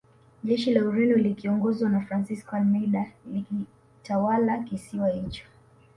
Jeshi 0.43 0.73
la 0.73 0.81
Ureno 0.83 1.15
likiongozwa 1.15 1.89
na 1.89 2.01
Francisco 2.01 2.55
Almeida 2.55 3.05
lilikitawala 3.25 4.57
kisiwa 4.63 5.09
hicho 5.09 5.43